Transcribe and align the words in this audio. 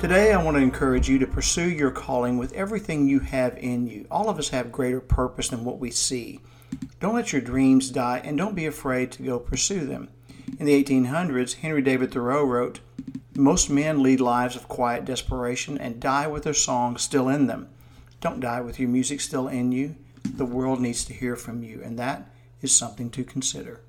Today, 0.00 0.32
I 0.32 0.40
want 0.40 0.56
to 0.56 0.62
encourage 0.62 1.08
you 1.08 1.18
to 1.18 1.26
pursue 1.26 1.68
your 1.68 1.90
calling 1.90 2.38
with 2.38 2.52
everything 2.52 3.08
you 3.08 3.18
have 3.18 3.58
in 3.58 3.88
you. 3.88 4.06
All 4.12 4.30
of 4.30 4.38
us 4.38 4.50
have 4.50 4.70
greater 4.70 5.00
purpose 5.00 5.48
than 5.48 5.64
what 5.64 5.80
we 5.80 5.90
see. 5.90 6.40
Don't 7.00 7.16
let 7.16 7.32
your 7.32 7.42
dreams 7.42 7.90
die 7.90 8.20
and 8.22 8.38
don't 8.38 8.54
be 8.54 8.66
afraid 8.66 9.10
to 9.10 9.24
go 9.24 9.40
pursue 9.40 9.86
them. 9.86 10.08
In 10.60 10.66
the 10.66 10.84
1800s, 10.84 11.56
Henry 11.56 11.82
David 11.82 12.12
Thoreau 12.12 12.44
wrote, 12.44 12.78
Most 13.34 13.70
men 13.70 14.00
lead 14.00 14.20
lives 14.20 14.54
of 14.54 14.68
quiet 14.68 15.04
desperation 15.04 15.76
and 15.76 15.98
die 15.98 16.28
with 16.28 16.44
their 16.44 16.54
songs 16.54 17.02
still 17.02 17.28
in 17.28 17.48
them. 17.48 17.68
Don't 18.20 18.38
die 18.38 18.60
with 18.60 18.78
your 18.78 18.88
music 18.88 19.20
still 19.20 19.48
in 19.48 19.72
you. 19.72 19.96
The 20.22 20.46
world 20.46 20.80
needs 20.80 21.04
to 21.06 21.12
hear 21.12 21.34
from 21.34 21.64
you, 21.64 21.82
and 21.82 21.98
that 21.98 22.30
is 22.62 22.72
something 22.72 23.10
to 23.10 23.24
consider. 23.24 23.80